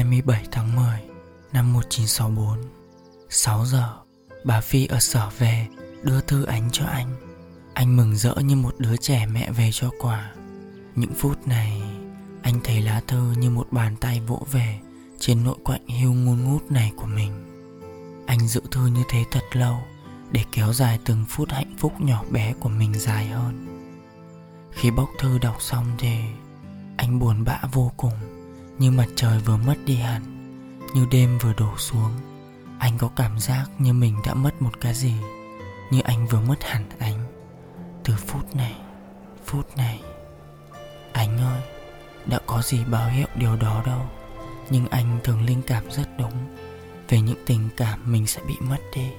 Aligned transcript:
27 0.00 0.44
tháng 0.50 0.76
10 0.76 0.86
năm 1.52 1.72
1964 1.72 2.58
6 3.28 3.66
giờ, 3.66 3.96
Bà 4.44 4.60
Phi 4.60 4.86
ở 4.86 5.00
sở 5.00 5.30
về, 5.38 5.66
đưa 6.02 6.20
thư 6.20 6.44
ánh 6.44 6.68
cho 6.72 6.84
anh. 6.84 7.16
Anh 7.74 7.96
mừng 7.96 8.16
rỡ 8.16 8.34
như 8.34 8.56
một 8.56 8.74
đứa 8.78 8.96
trẻ 8.96 9.26
mẹ 9.26 9.50
về 9.50 9.70
cho 9.72 9.90
quà. 9.98 10.32
Những 10.96 11.14
phút 11.14 11.46
này, 11.46 11.82
anh 12.42 12.60
thấy 12.64 12.80
lá 12.80 13.00
thư 13.06 13.32
như 13.38 13.50
một 13.50 13.66
bàn 13.70 13.96
tay 13.96 14.20
vỗ 14.20 14.46
về 14.52 14.78
Trên 15.18 15.44
nội 15.44 15.56
quạnh 15.64 15.86
hiu 15.86 16.12
ngun 16.12 16.44
ngút 16.44 16.70
này 16.70 16.92
của 16.96 17.06
mình. 17.06 17.32
Anh 18.26 18.48
giữ 18.48 18.60
thư 18.70 18.86
như 18.86 19.02
thế 19.08 19.24
thật 19.30 19.44
lâu 19.52 19.76
Để 20.32 20.44
kéo 20.52 20.72
dài 20.72 20.98
từng 21.04 21.24
phút 21.28 21.50
hạnh 21.50 21.74
phúc 21.78 21.92
nhỏ 21.98 22.24
bé 22.30 22.52
của 22.60 22.68
mình 22.68 22.94
dài 22.94 23.26
hơn. 23.26 23.66
Khi 24.72 24.90
bóc 24.90 25.08
thư 25.18 25.38
đọc 25.38 25.56
xong 25.58 25.86
thì, 25.98 26.16
Anh 26.96 27.18
buồn 27.18 27.44
bã 27.44 27.60
vô 27.72 27.92
cùng 27.96 28.39
như 28.80 28.90
mặt 28.90 29.06
trời 29.16 29.38
vừa 29.38 29.56
mất 29.56 29.74
đi 29.84 29.94
hẳn, 29.94 30.22
như 30.94 31.06
đêm 31.10 31.38
vừa 31.38 31.52
đổ 31.52 31.76
xuống. 31.76 32.10
Anh 32.78 32.98
có 32.98 33.10
cảm 33.16 33.38
giác 33.38 33.64
như 33.78 33.92
mình 33.92 34.16
đã 34.26 34.34
mất 34.34 34.62
một 34.62 34.80
cái 34.80 34.94
gì, 34.94 35.14
như 35.90 36.00
anh 36.04 36.26
vừa 36.26 36.40
mất 36.40 36.64
hẳn 36.64 36.84
ánh 36.98 37.18
từ 38.04 38.14
phút 38.26 38.56
này 38.56 38.74
phút 39.46 39.76
này, 39.76 40.00
anh 41.12 41.38
ơi, 41.38 41.60
đã 42.26 42.38
có 42.46 42.62
gì 42.62 42.84
báo 42.84 43.08
hiệu 43.08 43.26
điều 43.36 43.56
đó 43.56 43.82
đâu. 43.86 44.00
Nhưng 44.70 44.86
anh 44.88 45.18
thường 45.24 45.44
linh 45.46 45.62
cảm 45.62 45.90
rất 45.90 46.08
đúng, 46.18 46.32
về 47.08 47.20
những 47.20 47.38
tình 47.46 47.68
cảm 47.76 48.12
mình 48.12 48.26
sẽ 48.26 48.40
bị 48.48 48.54
mất 48.60 48.78
đi. 48.94 49.10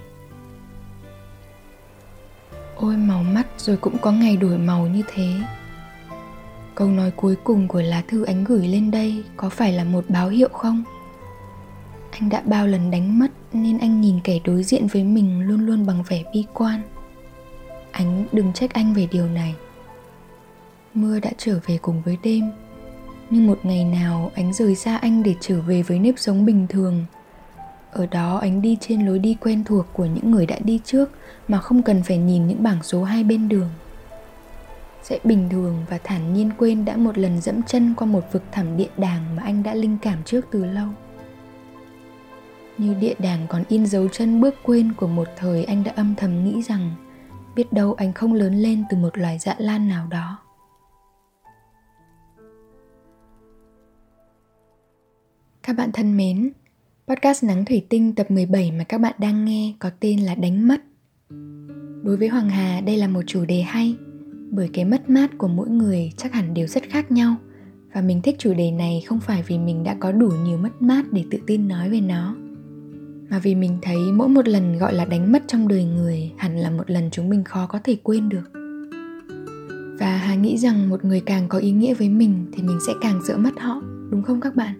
Ôi 2.75 2.97
màu 2.97 3.23
mắt, 3.23 3.47
rồi 3.57 3.77
cũng 3.77 3.97
có 3.97 4.11
ngày 4.11 4.37
đổi 4.37 4.57
màu 4.57 4.87
như 4.87 5.03
thế 5.07 5.41
câu 6.81 6.89
nói 6.89 7.11
cuối 7.11 7.35
cùng 7.43 7.67
của 7.67 7.81
lá 7.81 8.03
thư 8.07 8.23
anh 8.23 8.43
gửi 8.43 8.67
lên 8.67 8.91
đây 8.91 9.23
có 9.37 9.49
phải 9.49 9.73
là 9.73 9.83
một 9.83 10.05
báo 10.07 10.29
hiệu 10.29 10.49
không? 10.53 10.83
Anh 12.11 12.29
đã 12.29 12.41
bao 12.45 12.67
lần 12.67 12.91
đánh 12.91 13.19
mất 13.19 13.27
nên 13.53 13.77
anh 13.77 14.01
nhìn 14.01 14.19
kẻ 14.23 14.39
đối 14.43 14.63
diện 14.63 14.88
với 14.88 15.03
mình 15.03 15.41
luôn 15.41 15.65
luôn 15.65 15.85
bằng 15.85 16.03
vẻ 16.07 16.23
bi 16.33 16.45
quan. 16.53 16.81
Anh 17.91 18.25
đừng 18.31 18.53
trách 18.53 18.73
anh 18.73 18.93
về 18.93 19.07
điều 19.11 19.27
này. 19.27 19.55
Mưa 20.93 21.19
đã 21.19 21.31
trở 21.38 21.59
về 21.65 21.77
cùng 21.81 22.01
với 22.01 22.17
đêm, 22.23 22.51
nhưng 23.29 23.47
một 23.47 23.59
ngày 23.63 23.83
nào 23.83 24.31
anh 24.35 24.53
rời 24.53 24.75
xa 24.75 24.97
anh 24.97 25.23
để 25.23 25.35
trở 25.39 25.61
về 25.61 25.83
với 25.83 25.99
nếp 25.99 26.16
sống 26.17 26.45
bình 26.45 26.67
thường. 26.69 27.05
Ở 27.91 28.05
đó 28.05 28.38
anh 28.38 28.61
đi 28.61 28.77
trên 28.81 29.05
lối 29.05 29.19
đi 29.19 29.38
quen 29.41 29.63
thuộc 29.63 29.85
của 29.93 30.05
những 30.05 30.31
người 30.31 30.45
đã 30.45 30.59
đi 30.63 30.79
trước 30.85 31.09
mà 31.47 31.59
không 31.59 31.83
cần 31.83 32.03
phải 32.03 32.17
nhìn 32.17 32.47
những 32.47 32.63
bảng 32.63 32.83
số 32.83 33.03
hai 33.03 33.23
bên 33.23 33.49
đường 33.49 33.69
sẽ 35.03 35.19
bình 35.23 35.49
thường 35.49 35.85
và 35.89 35.97
thản 36.03 36.33
nhiên 36.33 36.52
quên 36.57 36.85
đã 36.85 36.97
một 36.97 37.17
lần 37.17 37.41
dẫm 37.41 37.63
chân 37.63 37.94
qua 37.97 38.07
một 38.07 38.23
vực 38.31 38.44
thẳm 38.52 38.77
địa 38.77 38.89
đàng 38.97 39.35
mà 39.35 39.44
anh 39.44 39.63
đã 39.63 39.73
linh 39.73 39.97
cảm 40.02 40.23
trước 40.23 40.41
từ 40.52 40.66
lâu. 40.66 40.88
Như 42.78 42.94
địa 42.94 43.13
đàng 43.19 43.45
còn 43.50 43.63
in 43.67 43.85
dấu 43.85 44.07
chân 44.07 44.41
bước 44.41 44.56
quên 44.63 44.94
của 44.94 45.07
một 45.07 45.28
thời 45.38 45.63
anh 45.63 45.84
đã 45.84 45.91
âm 45.95 46.16
thầm 46.16 46.44
nghĩ 46.44 46.62
rằng 46.62 46.91
biết 47.56 47.73
đâu 47.73 47.94
anh 47.94 48.13
không 48.13 48.34
lớn 48.34 48.56
lên 48.56 48.84
từ 48.89 48.97
một 48.97 49.17
loài 49.17 49.39
dạ 49.39 49.56
lan 49.57 49.88
nào 49.88 50.07
đó. 50.07 50.38
Các 55.63 55.73
bạn 55.73 55.91
thân 55.91 56.18
mến, 56.18 56.51
podcast 57.07 57.44
Nắng 57.44 57.66
Thủy 57.66 57.85
Tinh 57.89 58.16
tập 58.16 58.31
17 58.31 58.72
mà 58.72 58.83
các 58.83 58.97
bạn 58.97 59.13
đang 59.18 59.45
nghe 59.45 59.73
có 59.79 59.89
tên 60.00 60.19
là 60.19 60.35
Đánh 60.35 60.68
Mất. 60.68 60.81
Đối 62.03 62.18
với 62.18 62.28
Hoàng 62.28 62.50
Hà, 62.50 62.81
đây 62.81 62.97
là 62.97 63.07
một 63.07 63.22
chủ 63.28 63.45
đề 63.45 63.62
hay 63.62 63.95
bởi 64.51 64.69
cái 64.73 64.85
mất 64.85 65.09
mát 65.09 65.38
của 65.38 65.47
mỗi 65.47 65.69
người 65.69 66.12
chắc 66.17 66.34
hẳn 66.34 66.53
đều 66.53 66.67
rất 66.67 66.84
khác 66.89 67.12
nhau. 67.12 67.35
Và 67.94 68.01
mình 68.01 68.22
thích 68.22 68.35
chủ 68.39 68.53
đề 68.53 68.72
này 68.72 69.03
không 69.07 69.19
phải 69.19 69.44
vì 69.47 69.57
mình 69.57 69.84
đã 69.84 69.95
có 70.00 70.12
đủ 70.12 70.31
nhiều 70.45 70.57
mất 70.57 70.81
mát 70.81 71.06
để 71.12 71.23
tự 71.31 71.39
tin 71.47 71.67
nói 71.67 71.89
về 71.89 72.01
nó, 72.01 72.35
mà 73.29 73.39
vì 73.39 73.56
mình 73.56 73.78
thấy 73.81 73.97
mỗi 74.13 74.29
một 74.29 74.47
lần 74.47 74.78
gọi 74.78 74.94
là 74.94 75.06
đánh 75.06 75.31
mất 75.31 75.44
trong 75.47 75.67
đời 75.67 75.84
người 75.84 76.31
hẳn 76.38 76.57
là 76.57 76.69
một 76.69 76.91
lần 76.91 77.09
chúng 77.12 77.29
mình 77.29 77.44
khó 77.44 77.67
có 77.67 77.79
thể 77.84 77.97
quên 78.03 78.29
được. 78.29 78.51
Và 80.00 80.17
hà 80.17 80.35
nghĩ 80.35 80.57
rằng 80.57 80.89
một 80.89 81.06
người 81.06 81.22
càng 81.25 81.47
có 81.50 81.57
ý 81.57 81.72
nghĩa 81.72 81.94
với 81.94 82.09
mình 82.09 82.45
thì 82.51 82.63
mình 82.63 82.78
sẽ 82.88 82.94
càng 83.01 83.22
sợ 83.28 83.38
mất 83.38 83.59
họ, 83.59 83.81
đúng 84.09 84.23
không 84.23 84.41
các 84.41 84.56
bạn? 84.56 84.75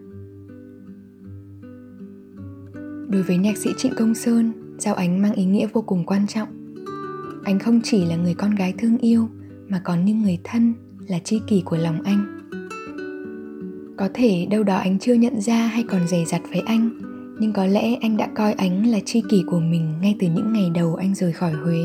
Đối 3.10 3.24
với 3.24 3.38
nhạc 3.38 3.58
sĩ 3.58 3.70
trịnh 3.78 3.94
công 3.98 4.16
sơn, 4.16 4.52
giao 4.78 4.96
ánh 4.96 5.22
mang 5.22 5.34
ý 5.34 5.46
nghĩa 5.46 5.68
vô 5.74 5.82
cùng 5.82 6.06
quan 6.06 6.28
trọng. 6.28 6.48
Anh 7.44 7.60
không 7.60 7.82
chỉ 7.84 8.06
là 8.06 8.16
người 8.16 8.34
con 8.34 8.56
gái 8.56 8.74
thương 8.78 8.98
yêu 8.98 9.30
mà 9.72 9.80
còn 9.84 10.06
như 10.06 10.14
người 10.14 10.40
thân 10.44 10.74
là 11.08 11.20
tri 11.20 11.42
kỷ 11.48 11.62
của 11.66 11.78
lòng 11.78 12.02
anh. 12.04 12.38
Có 13.98 14.10
thể 14.14 14.46
đâu 14.46 14.64
đó 14.64 14.78
anh 14.78 15.00
chưa 15.00 15.14
nhận 15.14 15.42
ra 15.42 15.68
hay 15.68 15.84
còn 15.84 16.08
dè 16.08 16.26
dặt 16.26 16.42
với 16.52 16.62
anh, 16.66 16.90
nhưng 17.40 17.54
có 17.54 17.66
lẽ 17.66 17.96
anh 18.02 18.18
đã 18.18 18.28
coi 18.36 18.54
ánh 18.54 18.88
là 18.88 19.00
tri 19.06 19.22
kỷ 19.30 19.44
của 19.48 19.60
mình 19.60 19.94
ngay 20.02 20.16
từ 20.20 20.28
những 20.28 20.54
ngày 20.54 20.70
đầu 20.74 20.96
anh 20.96 21.16
rời 21.16 21.32
khỏi 21.32 21.52
huế. 21.52 21.80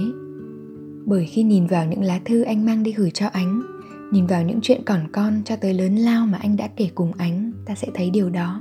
Bởi 1.05 1.27
khi 1.27 1.43
nhìn 1.43 1.67
vào 1.67 1.87
những 1.87 2.03
lá 2.03 2.21
thư 2.25 2.43
anh 2.43 2.67
mang 2.67 2.83
đi 2.83 2.93
gửi 2.93 3.11
cho 3.11 3.27
ánh 3.27 3.63
nhìn 4.13 4.27
vào 4.27 4.43
những 4.43 4.61
chuyện 4.63 4.81
còn 4.87 5.01
con 5.13 5.43
cho 5.45 5.57
tới 5.57 5.75
lớn 5.75 5.97
lao 5.97 6.27
mà 6.27 6.39
anh 6.39 6.57
đã 6.57 6.69
kể 6.77 6.89
cùng 6.95 7.13
ánh 7.13 7.53
ta 7.67 7.75
sẽ 7.75 7.89
thấy 7.95 8.11
điều 8.11 8.31
đó. 8.31 8.61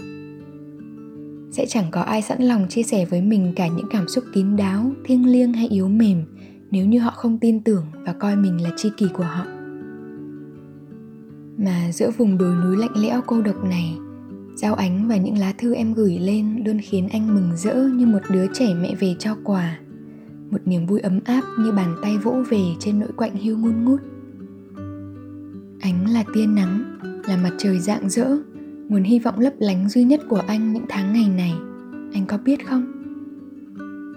Sẽ 1.51 1.65
chẳng 1.65 1.85
có 1.91 2.01
ai 2.01 2.21
sẵn 2.21 2.41
lòng 2.41 2.67
chia 2.69 2.83
sẻ 2.83 3.05
với 3.05 3.21
mình 3.21 3.53
cả 3.55 3.67
những 3.67 3.87
cảm 3.89 4.07
xúc 4.07 4.23
kín 4.33 4.55
đáo, 4.55 4.91
thiêng 5.05 5.31
liêng 5.31 5.53
hay 5.53 5.67
yếu 5.67 5.87
mềm 5.87 6.23
nếu 6.75 6.85
như 6.85 6.99
họ 6.99 7.11
không 7.11 7.37
tin 7.37 7.63
tưởng 7.63 7.85
và 8.05 8.13
coi 8.13 8.35
mình 8.35 8.63
là 8.63 8.69
tri 8.77 8.89
kỷ 8.97 9.07
của 9.13 9.23
họ. 9.23 9.45
Mà 11.57 11.91
giữa 11.91 12.11
vùng 12.17 12.37
đồi 12.37 12.55
núi 12.63 12.77
lạnh 12.77 12.95
lẽo 12.95 13.21
cô 13.25 13.41
độc 13.41 13.63
này, 13.63 13.97
giao 14.55 14.73
ánh 14.73 15.07
và 15.07 15.17
những 15.17 15.37
lá 15.37 15.53
thư 15.57 15.73
em 15.73 15.93
gửi 15.93 16.17
lên 16.19 16.63
luôn 16.65 16.79
khiến 16.83 17.07
anh 17.11 17.35
mừng 17.35 17.49
rỡ 17.57 17.75
như 17.75 18.05
một 18.05 18.19
đứa 18.31 18.47
trẻ 18.53 18.73
mẹ 18.81 18.95
về 18.99 19.15
cho 19.19 19.35
quà, 19.43 19.79
một 20.51 20.57
niềm 20.65 20.85
vui 20.85 20.99
ấm 20.99 21.19
áp 21.25 21.41
như 21.59 21.71
bàn 21.71 21.95
tay 22.01 22.17
vỗ 22.17 22.43
về 22.49 22.61
trên 22.79 22.99
nỗi 22.99 23.11
quạnh 23.15 23.35
hiu 23.35 23.57
ngun 23.57 23.85
ngút. 23.85 24.01
Ánh 25.79 26.09
là 26.09 26.23
tia 26.33 26.45
nắng, 26.45 26.97
là 27.27 27.37
mặt 27.37 27.51
trời 27.57 27.79
rạng 27.79 28.09
rỡ, 28.09 28.37
nguồn 28.89 29.03
hy 29.03 29.19
vọng 29.19 29.39
lấp 29.39 29.53
lánh 29.59 29.89
duy 29.89 30.03
nhất 30.03 30.21
của 30.29 30.41
anh 30.47 30.73
những 30.73 30.85
tháng 30.89 31.13
ngày 31.13 31.29
này. 31.29 31.53
Anh 32.13 32.25
có 32.27 32.37
biết 32.37 32.67
không? 32.67 32.91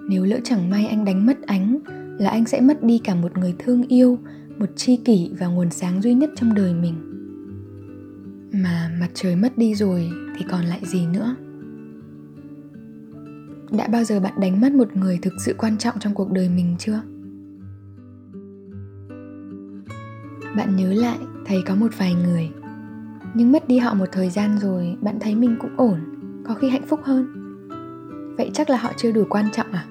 Nếu 0.09 0.25
lỡ 0.25 0.41
chẳng 0.45 0.71
may 0.71 0.87
anh 0.87 1.05
đánh 1.05 1.27
mất 1.27 1.43
ánh 1.43 1.79
là 2.19 2.31
anh 2.31 2.47
sẽ 2.47 2.61
mất 2.61 2.83
đi 2.83 3.01
cả 3.05 3.15
một 3.15 3.39
người 3.39 3.55
thương 3.59 3.83
yêu, 3.83 4.19
một 4.59 4.67
tri 4.77 4.97
kỷ 4.97 5.31
và 5.39 5.47
nguồn 5.47 5.71
sáng 5.71 6.03
duy 6.03 6.15
nhất 6.15 6.31
trong 6.37 6.55
đời 6.55 6.75
mình. 6.75 6.95
Mà 8.53 8.91
mặt 9.01 9.09
trời 9.15 9.37
mất 9.37 9.59
đi 9.59 9.75
rồi 9.75 10.11
thì 10.39 10.45
còn 10.51 10.65
lại 10.65 10.81
gì 10.85 11.07
nữa? 11.07 11.37
Đã 13.79 13.89
bao 13.89 14.05
giờ 14.05 14.21
bạn 14.21 14.33
đánh 14.41 14.61
mất 14.61 14.73
một 14.73 14.97
người 14.97 15.19
thực 15.23 15.35
sự 15.45 15.55
quan 15.59 15.79
trọng 15.79 15.99
trong 15.99 16.15
cuộc 16.15 16.33
đời 16.33 16.49
mình 16.49 16.77
chưa? 16.79 17.01
Bạn 20.57 20.77
nhớ 20.77 20.93
lại, 20.93 21.19
thấy 21.47 21.63
có 21.67 21.75
một 21.75 21.89
vài 21.99 22.15
người. 22.15 22.51
Nhưng 23.35 23.53
mất 23.53 23.69
đi 23.69 23.79
họ 23.79 23.95
một 23.95 24.09
thời 24.13 24.31
gian 24.31 24.59
rồi, 24.59 24.97
bạn 25.01 25.19
thấy 25.21 25.35
mình 25.35 25.57
cũng 25.61 25.77
ổn, 25.77 26.01
có 26.47 26.55
khi 26.55 26.69
hạnh 26.69 26.87
phúc 26.89 27.01
hơn. 27.03 27.27
Vậy 28.37 28.51
chắc 28.55 28.71
là 28.71 28.77
họ 28.77 28.93
chưa 28.97 29.13
đủ 29.13 29.25
quan 29.31 29.45
trọng 29.53 29.73
à? 29.73 29.87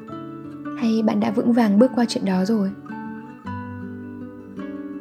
Hay 0.78 1.02
bạn 1.06 1.20
đã 1.20 1.32
vững 1.32 1.54
vàng 1.54 1.80
bước 1.80 1.92
qua 1.96 2.06
chuyện 2.10 2.26
đó 2.26 2.46
rồi? 2.46 2.72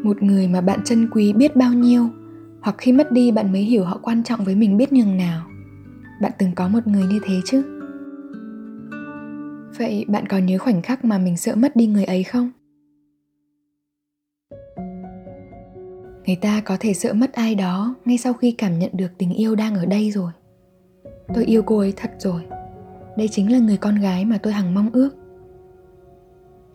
Một 0.02 0.22
người 0.22 0.48
mà 0.48 0.60
bạn 0.60 0.80
trân 0.84 1.08
quý 1.10 1.32
biết 1.32 1.56
bao 1.56 1.72
nhiêu, 1.72 2.08
hoặc 2.62 2.74
khi 2.78 2.92
mất 2.92 3.12
đi 3.12 3.32
bạn 3.32 3.52
mới 3.52 3.62
hiểu 3.62 3.84
họ 3.84 3.98
quan 4.02 4.22
trọng 4.22 4.44
với 4.44 4.54
mình 4.54 4.76
biết 4.76 4.92
nhường 4.92 5.16
nào. 5.16 5.46
Bạn 6.22 6.32
từng 6.38 6.52
có 6.54 6.68
một 6.68 6.86
người 6.86 7.06
như 7.06 7.20
thế 7.24 7.40
chứ? 7.44 7.62
Vậy 9.78 10.04
bạn 10.08 10.26
có 10.26 10.38
nhớ 10.38 10.58
khoảnh 10.58 10.82
khắc 10.82 11.04
mà 11.04 11.18
mình 11.18 11.36
sợ 11.36 11.54
mất 11.56 11.76
đi 11.76 11.86
người 11.86 12.04
ấy 12.04 12.22
không? 12.22 12.50
Người 16.26 16.36
ta 16.36 16.60
có 16.64 16.76
thể 16.80 16.94
sợ 16.94 17.12
mất 17.12 17.32
ai 17.32 17.54
đó 17.54 17.94
ngay 18.04 18.18
sau 18.18 18.32
khi 18.32 18.50
cảm 18.50 18.78
nhận 18.78 18.90
được 18.92 19.08
tình 19.18 19.34
yêu 19.34 19.54
đang 19.54 19.74
ở 19.74 19.86
đây 19.86 20.10
rồi. 20.10 20.32
Tôi 21.34 21.44
yêu 21.44 21.62
cô 21.62 21.78
ấy 21.78 21.92
thật 21.96 22.10
rồi. 22.18 22.42
Đây 23.16 23.28
chính 23.28 23.52
là 23.52 23.58
người 23.58 23.76
con 23.76 23.94
gái 24.00 24.24
mà 24.24 24.38
tôi 24.38 24.52
hằng 24.52 24.74
mong 24.74 24.90
ước 24.92 25.25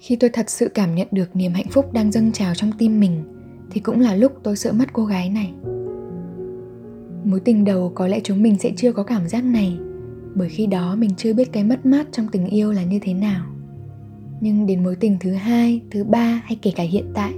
khi 0.01 0.15
tôi 0.15 0.29
thật 0.29 0.49
sự 0.49 0.69
cảm 0.69 0.95
nhận 0.95 1.07
được 1.11 1.35
niềm 1.35 1.53
hạnh 1.53 1.67
phúc 1.69 1.93
đang 1.93 2.11
dâng 2.11 2.31
trào 2.31 2.55
trong 2.55 2.71
tim 2.77 2.99
mình, 2.99 3.23
thì 3.71 3.81
cũng 3.81 3.99
là 3.99 4.15
lúc 4.15 4.31
tôi 4.43 4.55
sợ 4.55 4.71
mất 4.71 4.93
cô 4.93 5.05
gái 5.05 5.29
này. 5.29 5.53
Mối 7.23 7.39
tình 7.39 7.65
đầu 7.65 7.91
có 7.95 8.07
lẽ 8.07 8.19
chúng 8.23 8.43
mình 8.43 8.57
sẽ 8.59 8.71
chưa 8.77 8.91
có 8.91 9.03
cảm 9.03 9.27
giác 9.27 9.43
này, 9.43 9.77
bởi 10.35 10.49
khi 10.49 10.67
đó 10.67 10.95
mình 10.95 11.09
chưa 11.17 11.33
biết 11.33 11.51
cái 11.51 11.63
mất 11.63 11.85
mát 11.85 12.07
trong 12.11 12.27
tình 12.31 12.45
yêu 12.45 12.71
là 12.71 12.83
như 12.83 12.99
thế 13.01 13.13
nào. 13.13 13.45
Nhưng 14.41 14.65
đến 14.65 14.83
mối 14.83 14.95
tình 14.95 15.17
thứ 15.19 15.31
hai, 15.31 15.81
thứ 15.91 16.03
ba 16.03 16.41
hay 16.45 16.57
kể 16.61 16.71
cả 16.75 16.83
hiện 16.83 17.05
tại, 17.13 17.33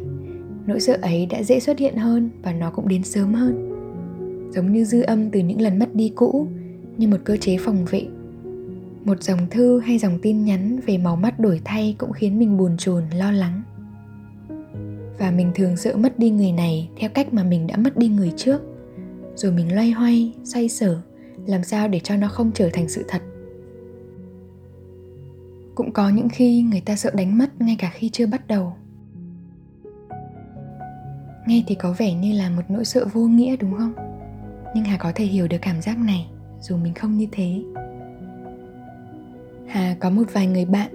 nỗi 0.68 0.80
sợ 0.80 0.98
ấy 1.02 1.26
đã 1.26 1.44
dễ 1.44 1.60
xuất 1.60 1.80
hiện 1.80 1.96
hơn 1.96 2.30
và 2.44 2.54
nó 2.54 2.72
cũng 2.72 2.88
đến 2.88 3.04
sớm 3.04 3.34
hơn. 3.34 3.70
Giống 4.56 4.74
như 4.74 4.84
dư 4.84 5.02
âm 5.02 5.30
từ 5.30 5.40
những 5.40 5.62
lần 5.62 5.80
mất 5.80 5.96
đi 5.96 6.12
cũ, 6.16 6.48
như 6.98 7.08
một 7.08 7.18
cơ 7.24 7.38
chế 7.38 7.58
phòng 7.58 7.86
vệ 7.86 8.06
một 9.06 9.24
dòng 9.24 9.48
thư 9.50 9.80
hay 9.80 9.98
dòng 9.98 10.20
tin 10.22 10.46
nhắn 10.46 10.80
về 10.86 10.98
màu 10.98 11.16
mắt 11.16 11.40
đổi 11.40 11.62
thay 11.66 11.96
cũng 11.98 12.12
khiến 12.12 12.40
mình 12.40 12.58
buồn 12.58 12.78
chồn, 12.78 13.04
lo 13.10 13.32
lắng. 13.32 13.62
Và 15.20 15.32
mình 15.32 15.52
thường 15.56 15.78
sợ 15.78 15.98
mất 15.98 16.20
đi 16.20 16.30
người 16.30 16.52
này 16.52 16.90
theo 16.98 17.10
cách 17.10 17.34
mà 17.34 17.44
mình 17.44 17.68
đã 17.68 17.78
mất 17.78 17.98
đi 17.98 18.08
người 18.08 18.32
trước. 18.38 18.62
Rồi 19.36 19.52
mình 19.52 19.76
loay 19.76 19.92
hoay, 19.92 20.34
xoay 20.44 20.70
sở, 20.70 21.02
làm 21.46 21.64
sao 21.64 21.88
để 21.88 22.00
cho 22.00 22.16
nó 22.16 22.28
không 22.28 22.52
trở 22.54 22.70
thành 22.74 22.90
sự 22.90 23.06
thật. 23.08 23.22
Cũng 25.76 25.92
có 25.92 26.10
những 26.10 26.30
khi 26.30 26.62
người 26.62 26.82
ta 26.82 26.96
sợ 26.96 27.12
đánh 27.14 27.38
mất 27.38 27.62
ngay 27.62 27.76
cả 27.80 27.92
khi 27.94 28.10
chưa 28.10 28.28
bắt 28.28 28.48
đầu. 28.48 28.74
Nghe 31.48 31.64
thì 31.68 31.76
có 31.76 31.96
vẻ 31.98 32.14
như 32.14 32.34
là 32.34 32.50
một 32.50 32.62
nỗi 32.70 32.86
sợ 32.86 33.06
vô 33.14 33.22
nghĩa, 33.22 33.56
đúng 33.56 33.78
không? 33.78 33.94
Nhưng 34.76 34.84
hà 34.84 34.98
có 34.98 35.12
thể 35.16 35.26
hiểu 35.26 35.48
được 35.48 35.58
cảm 35.62 35.82
giác 35.82 35.98
này, 35.98 36.28
dù 36.62 36.78
mình 36.78 36.94
không 36.94 37.18
như 37.18 37.28
thế 37.32 37.64
hà 39.74 39.96
có 40.00 40.10
một 40.10 40.24
vài 40.34 40.48
người 40.48 40.66
bạn 40.66 40.90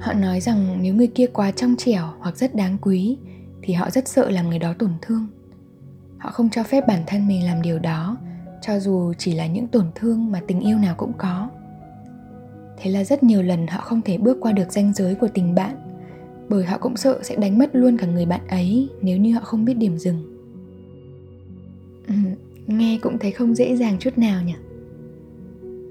họ 0.00 0.12
nói 0.12 0.40
rằng 0.40 0.78
nếu 0.82 0.94
người 0.94 1.06
kia 1.06 1.26
quá 1.26 1.50
trong 1.50 1.74
trẻo 1.78 2.04
hoặc 2.18 2.36
rất 2.36 2.54
đáng 2.54 2.76
quý 2.80 3.16
thì 3.62 3.74
họ 3.74 3.90
rất 3.90 4.08
sợ 4.08 4.30
làm 4.30 4.48
người 4.48 4.58
đó 4.58 4.74
tổn 4.78 4.90
thương. 5.02 5.26
Họ 6.18 6.30
không 6.30 6.50
cho 6.50 6.62
phép 6.62 6.86
bản 6.88 7.02
thân 7.06 7.28
mình 7.28 7.44
làm 7.44 7.62
điều 7.62 7.78
đó 7.78 8.16
cho 8.62 8.78
dù 8.78 9.12
chỉ 9.18 9.34
là 9.34 9.46
những 9.46 9.66
tổn 9.66 9.86
thương 9.94 10.30
mà 10.30 10.40
tình 10.46 10.60
yêu 10.60 10.78
nào 10.78 10.94
cũng 10.98 11.12
có. 11.18 11.48
Thế 12.78 12.90
là 12.90 13.04
rất 13.04 13.22
nhiều 13.22 13.42
lần 13.42 13.66
họ 13.66 13.80
không 13.80 14.02
thể 14.02 14.18
bước 14.18 14.38
qua 14.40 14.52
được 14.52 14.72
ranh 14.72 14.92
giới 14.92 15.14
của 15.14 15.28
tình 15.28 15.54
bạn 15.54 15.76
bởi 16.48 16.64
họ 16.64 16.78
cũng 16.78 16.96
sợ 16.96 17.18
sẽ 17.22 17.36
đánh 17.36 17.58
mất 17.58 17.70
luôn 17.72 17.96
cả 17.96 18.06
người 18.06 18.26
bạn 18.26 18.46
ấy 18.48 18.88
nếu 19.02 19.16
như 19.16 19.34
họ 19.34 19.40
không 19.40 19.64
biết 19.64 19.74
điểm 19.74 19.98
dừng. 19.98 20.46
Ừ, 22.08 22.14
nghe 22.66 22.98
cũng 23.02 23.18
thấy 23.18 23.32
không 23.32 23.54
dễ 23.54 23.76
dàng 23.76 23.98
chút 23.98 24.18
nào 24.18 24.42
nhỉ? 24.42 24.54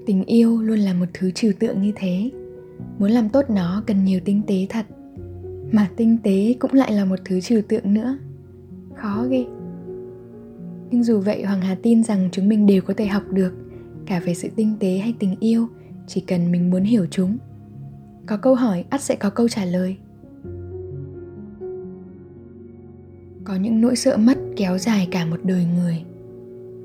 Tình 0.06 0.24
yêu 0.24 0.62
luôn 0.62 0.78
là 0.78 0.94
một 0.94 1.06
thứ 1.14 1.30
trừu 1.30 1.52
tượng 1.58 1.82
như 1.82 1.92
thế. 1.96 2.30
Muốn 2.98 3.10
làm 3.10 3.28
tốt 3.28 3.44
nó 3.50 3.82
cần 3.86 4.04
nhiều 4.04 4.20
tinh 4.24 4.42
tế 4.46 4.66
thật. 4.68 4.86
Mà 5.72 5.90
tinh 5.96 6.18
tế 6.22 6.54
cũng 6.58 6.72
lại 6.72 6.92
là 6.92 7.04
một 7.04 7.18
thứ 7.24 7.40
trừu 7.40 7.62
tượng 7.68 7.94
nữa. 7.94 8.18
Khó 8.94 9.26
ghê. 9.30 9.44
Nhưng 10.90 11.04
dù 11.04 11.20
vậy, 11.20 11.42
hoàng 11.44 11.60
hà 11.60 11.76
tin 11.82 12.02
rằng 12.02 12.28
chúng 12.32 12.48
mình 12.48 12.66
đều 12.66 12.82
có 12.82 12.94
thể 12.96 13.06
học 13.06 13.22
được 13.30 13.52
cả 14.06 14.20
về 14.20 14.34
sự 14.34 14.48
tinh 14.56 14.76
tế 14.80 14.98
hay 14.98 15.14
tình 15.18 15.36
yêu, 15.40 15.68
chỉ 16.06 16.20
cần 16.20 16.52
mình 16.52 16.70
muốn 16.70 16.82
hiểu 16.82 17.06
chúng. 17.10 17.38
Có 18.26 18.36
câu 18.36 18.54
hỏi, 18.54 18.84
ắt 18.90 19.00
sẽ 19.00 19.16
có 19.16 19.30
câu 19.30 19.48
trả 19.48 19.64
lời. 19.64 19.96
Có 23.44 23.56
những 23.56 23.80
nỗi 23.80 23.96
sợ 23.96 24.16
mất 24.16 24.38
kéo 24.56 24.78
dài 24.78 25.08
cả 25.10 25.26
một 25.26 25.40
đời 25.44 25.64
người 25.64 26.04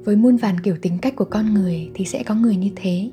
với 0.06 0.16
muôn 0.16 0.38
vàn 0.38 0.60
kiểu 0.60 0.76
tính 0.82 0.98
cách 1.02 1.16
của 1.16 1.26
con 1.26 1.54
người 1.54 1.90
thì 1.94 2.06
sẽ 2.06 2.24
có 2.24 2.36
người 2.36 2.56
như 2.56 2.70
thế. 2.76 3.10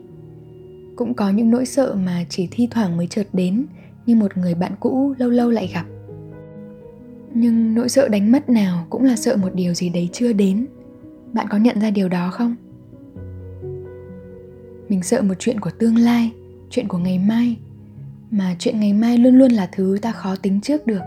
Cũng 0.96 1.14
có 1.14 1.30
những 1.30 1.50
nỗi 1.50 1.66
sợ 1.66 1.94
mà 1.94 2.24
chỉ 2.28 2.48
thi 2.50 2.68
thoảng 2.70 2.96
mới 2.96 3.06
chợt 3.06 3.26
đến, 3.32 3.66
như 4.06 4.16
một 4.16 4.36
người 4.36 4.54
bạn 4.54 4.72
cũ 4.80 5.14
lâu 5.18 5.30
lâu 5.30 5.50
lại 5.50 5.70
gặp. 5.74 5.84
Nhưng 7.34 7.74
nỗi 7.74 7.88
sợ 7.88 8.08
đánh 8.08 8.32
mất 8.32 8.48
nào 8.48 8.86
cũng 8.90 9.04
là 9.04 9.16
sợ 9.16 9.36
một 9.36 9.54
điều 9.54 9.74
gì 9.74 9.88
đấy 9.88 10.08
chưa 10.12 10.32
đến. 10.32 10.66
Bạn 11.32 11.46
có 11.50 11.58
nhận 11.58 11.80
ra 11.80 11.90
điều 11.90 12.08
đó 12.08 12.30
không? 12.32 12.56
Mình 14.88 15.02
sợ 15.02 15.22
một 15.22 15.34
chuyện 15.38 15.60
của 15.60 15.70
tương 15.78 15.96
lai, 15.96 16.30
chuyện 16.70 16.88
của 16.88 16.98
ngày 16.98 17.18
mai, 17.18 17.56
mà 18.30 18.56
chuyện 18.58 18.80
ngày 18.80 18.92
mai 18.92 19.18
luôn 19.18 19.38
luôn 19.38 19.52
là 19.52 19.68
thứ 19.72 19.98
ta 20.02 20.12
khó 20.12 20.36
tính 20.36 20.60
trước 20.60 20.86
được. 20.86 21.00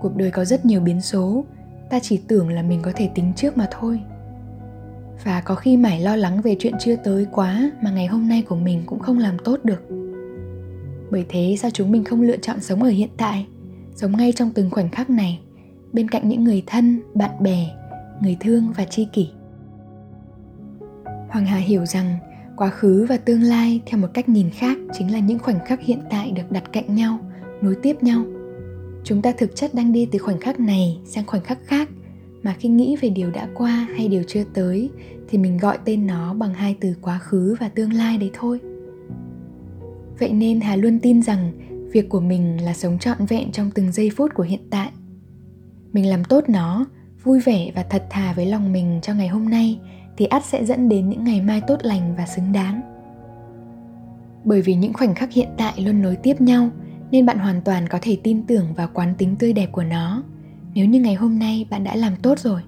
Cuộc 0.00 0.16
đời 0.16 0.30
có 0.30 0.44
rất 0.44 0.66
nhiều 0.66 0.80
biến 0.80 1.00
số, 1.00 1.44
ta 1.90 1.98
chỉ 2.00 2.20
tưởng 2.28 2.48
là 2.48 2.62
mình 2.62 2.80
có 2.82 2.92
thể 2.96 3.10
tính 3.14 3.32
trước 3.36 3.56
mà 3.56 3.68
thôi 3.70 4.00
và 5.24 5.40
có 5.40 5.54
khi 5.54 5.76
mải 5.76 6.00
lo 6.00 6.16
lắng 6.16 6.40
về 6.40 6.56
chuyện 6.58 6.74
chưa 6.80 6.96
tới 6.96 7.26
quá 7.32 7.70
mà 7.82 7.90
ngày 7.90 8.06
hôm 8.06 8.28
nay 8.28 8.42
của 8.42 8.56
mình 8.56 8.82
cũng 8.86 8.98
không 8.98 9.18
làm 9.18 9.36
tốt 9.44 9.60
được. 9.64 9.82
Bởi 11.10 11.24
thế 11.28 11.56
sao 11.58 11.70
chúng 11.70 11.92
mình 11.92 12.04
không 12.04 12.22
lựa 12.22 12.36
chọn 12.36 12.60
sống 12.60 12.82
ở 12.82 12.88
hiện 12.88 13.10
tại, 13.16 13.46
sống 13.94 14.16
ngay 14.16 14.32
trong 14.32 14.50
từng 14.54 14.70
khoảnh 14.70 14.90
khắc 14.90 15.10
này, 15.10 15.40
bên 15.92 16.08
cạnh 16.08 16.28
những 16.28 16.44
người 16.44 16.62
thân, 16.66 17.00
bạn 17.14 17.30
bè, 17.42 17.66
người 18.22 18.36
thương 18.40 18.72
và 18.76 18.84
tri 18.84 19.06
kỷ? 19.12 19.28
Hoàng 21.28 21.46
hà 21.46 21.56
hiểu 21.56 21.86
rằng 21.86 22.16
quá 22.56 22.70
khứ 22.70 23.06
và 23.08 23.16
tương 23.16 23.42
lai 23.42 23.80
theo 23.86 24.00
một 24.00 24.08
cách 24.14 24.28
nhìn 24.28 24.50
khác 24.50 24.78
chính 24.92 25.12
là 25.12 25.18
những 25.18 25.38
khoảnh 25.38 25.64
khắc 25.66 25.80
hiện 25.80 26.00
tại 26.10 26.30
được 26.30 26.50
đặt 26.50 26.72
cạnh 26.72 26.94
nhau, 26.94 27.18
nối 27.62 27.76
tiếp 27.82 28.02
nhau. 28.02 28.24
Chúng 29.04 29.22
ta 29.22 29.32
thực 29.38 29.56
chất 29.56 29.74
đang 29.74 29.92
đi 29.92 30.08
từ 30.12 30.18
khoảnh 30.18 30.40
khắc 30.40 30.60
này 30.60 30.98
sang 31.04 31.26
khoảnh 31.26 31.42
khắc 31.42 31.58
khác 31.64 31.88
mà 32.42 32.54
khi 32.58 32.68
nghĩ 32.68 32.96
về 32.96 33.08
điều 33.08 33.30
đã 33.30 33.48
qua 33.54 33.86
hay 33.96 34.08
điều 34.08 34.22
chưa 34.26 34.44
tới, 34.54 34.90
thì 35.28 35.38
mình 35.38 35.58
gọi 35.58 35.78
tên 35.84 36.06
nó 36.06 36.34
bằng 36.34 36.54
hai 36.54 36.76
từ 36.80 36.94
quá 37.02 37.18
khứ 37.18 37.56
và 37.60 37.68
tương 37.68 37.92
lai 37.92 38.18
đấy 38.18 38.30
thôi. 38.34 38.60
Vậy 40.18 40.32
nên 40.32 40.60
hà 40.60 40.76
luôn 40.76 40.98
tin 40.98 41.22
rằng 41.22 41.52
việc 41.92 42.08
của 42.08 42.20
mình 42.20 42.64
là 42.64 42.74
sống 42.74 42.98
trọn 42.98 43.26
vẹn 43.26 43.52
trong 43.52 43.70
từng 43.70 43.92
giây 43.92 44.10
phút 44.16 44.34
của 44.34 44.42
hiện 44.42 44.60
tại. 44.70 44.90
Mình 45.92 46.08
làm 46.08 46.24
tốt 46.24 46.44
nó, 46.48 46.86
vui 47.22 47.40
vẻ 47.40 47.70
và 47.74 47.82
thật 47.82 48.06
thà 48.10 48.32
với 48.32 48.46
lòng 48.46 48.72
mình 48.72 48.98
cho 49.02 49.14
ngày 49.14 49.28
hôm 49.28 49.48
nay, 49.48 49.80
thì 50.16 50.26
ắt 50.26 50.44
sẽ 50.44 50.64
dẫn 50.64 50.88
đến 50.88 51.08
những 51.08 51.24
ngày 51.24 51.40
mai 51.40 51.62
tốt 51.66 51.76
lành 51.82 52.14
và 52.16 52.26
xứng 52.26 52.52
đáng. 52.52 52.80
Bởi 54.44 54.62
vì 54.62 54.74
những 54.74 54.92
khoảnh 54.92 55.14
khắc 55.14 55.32
hiện 55.32 55.48
tại 55.56 55.72
luôn 55.80 56.02
nối 56.02 56.16
tiếp 56.16 56.40
nhau, 56.40 56.68
nên 57.10 57.26
bạn 57.26 57.38
hoàn 57.38 57.62
toàn 57.62 57.88
có 57.88 57.98
thể 58.02 58.16
tin 58.22 58.42
tưởng 58.46 58.74
vào 58.74 58.88
quán 58.94 59.14
tính 59.18 59.36
tươi 59.38 59.52
đẹp 59.52 59.68
của 59.72 59.84
nó 59.84 60.22
nếu 60.74 60.86
như 60.86 61.00
ngày 61.00 61.14
hôm 61.14 61.38
nay 61.38 61.66
bạn 61.70 61.84
đã 61.84 61.96
làm 61.96 62.16
tốt 62.16 62.38
rồi. 62.38 62.60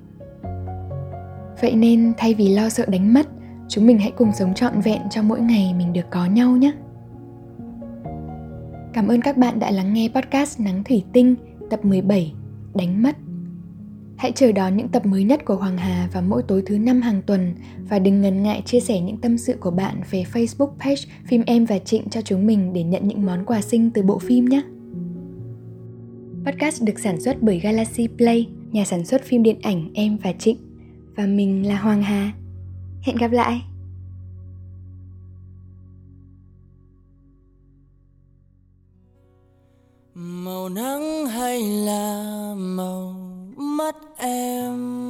Vậy 1.61 1.75
nên 1.75 2.13
thay 2.17 2.35
vì 2.35 2.49
lo 2.49 2.69
sợ 2.69 2.87
đánh 2.87 3.15
mất, 3.15 3.29
chúng 3.69 3.87
mình 3.87 3.99
hãy 3.99 4.11
cùng 4.11 4.33
sống 4.33 4.55
trọn 4.55 4.81
vẹn 4.81 5.01
cho 5.11 5.23
mỗi 5.23 5.41
ngày 5.41 5.75
mình 5.79 5.93
được 5.93 6.11
có 6.11 6.27
nhau 6.27 6.57
nhé. 6.57 6.73
Cảm 8.93 9.09
ơn 9.09 9.21
các 9.21 9.37
bạn 9.37 9.59
đã 9.59 9.71
lắng 9.71 9.95
nghe 9.95 10.09
podcast 10.15 10.61
Nắng 10.61 10.85
Thủy 10.85 11.05
Tinh, 11.13 11.35
tập 11.71 11.85
17 11.85 12.33
Đánh 12.75 13.03
mất. 13.03 13.17
Hãy 14.17 14.33
chờ 14.33 14.53
đón 14.53 14.77
những 14.77 14.89
tập 14.89 15.07
mới 15.07 15.25
nhất 15.25 15.45
của 15.45 15.57
Hoàng 15.57 15.79
Hà 15.79 16.09
vào 16.13 16.23
mỗi 16.23 16.43
tối 16.43 16.63
thứ 16.67 16.79
năm 16.79 17.01
hàng 17.01 17.23
tuần 17.23 17.55
và 17.89 17.99
đừng 17.99 18.21
ngần 18.21 18.43
ngại 18.43 18.63
chia 18.67 18.81
sẻ 18.81 19.01
những 19.01 19.17
tâm 19.17 19.39
sự 19.39 19.57
của 19.61 19.71
bạn 19.71 20.01
về 20.11 20.25
Facebook 20.33 20.71
page 20.79 21.03
Phim 21.27 21.43
Em 21.47 21.65
và 21.65 21.79
Trịnh 21.79 22.09
cho 22.11 22.21
chúng 22.21 22.47
mình 22.47 22.73
để 22.73 22.83
nhận 22.83 23.09
những 23.09 23.27
món 23.27 23.45
quà 23.45 23.61
sinh 23.61 23.91
từ 23.91 24.03
bộ 24.03 24.19
phim 24.19 24.45
nhé. 24.45 24.63
Podcast 26.47 26.83
được 26.83 26.99
sản 26.99 27.21
xuất 27.21 27.37
bởi 27.41 27.59
Galaxy 27.59 28.09
Play, 28.19 28.49
nhà 28.73 28.85
sản 28.85 29.05
xuất 29.05 29.25
phim 29.25 29.43
điện 29.43 29.59
ảnh 29.63 29.91
Em 29.95 30.17
và 30.17 30.33
Trịnh. 30.33 30.57
Và 31.17 31.27
mình 31.27 31.69
là 31.69 31.77
Hoàng 31.77 32.03
Hà. 32.03 32.33
Hẹn 33.03 33.17
gặp 33.17 33.31
lại! 33.31 33.63
Màu 40.15 40.69
nắng 40.69 41.27
hay 41.27 41.61
là 41.63 42.55
màu 42.57 43.15
mắt 43.57 43.97
em 44.19 45.03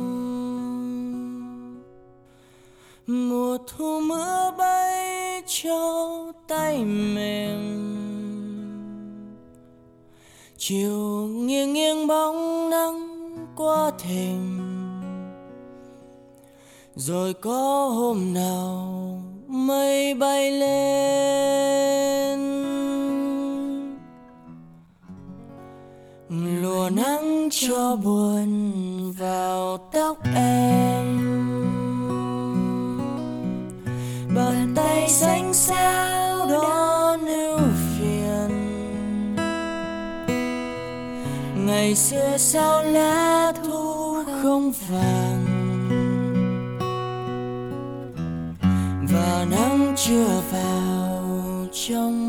mùa 3.06 3.58
thu 3.66 4.00
mưa 4.00 4.54
bay 4.58 5.42
cho 5.46 6.32
tay 6.48 6.84
mềm 6.84 7.91
chiều 10.64 11.28
nghiêng 11.28 11.72
nghiêng 11.72 12.06
bóng 12.06 12.70
nắng 12.70 13.08
qua 13.56 13.90
thềm. 13.98 14.60
Rồi 16.94 17.34
có 17.34 17.90
hôm 17.94 18.34
nào 18.34 19.22
mây 19.48 20.14
bay 20.14 20.50
lên. 20.50 20.78
Lùa 26.62 26.90
nắng 26.90 27.48
cho 27.50 27.96
buồn 28.04 28.72
vào 29.18 29.78
tóc 29.92 30.18
em. 30.36 31.18
Bàn 34.36 34.72
tay 34.76 35.08
xanh 35.08 35.54
xao 35.54 36.11
ngày 41.66 41.94
xưa 41.94 42.36
sao 42.38 42.82
lá 42.84 43.52
thu 43.64 44.14
không 44.42 44.72
vàng? 44.88 45.46
Và 49.12 49.46
nắng 49.50 49.94
chưa 49.96 50.42
vào 50.52 51.66
trong 51.86 52.21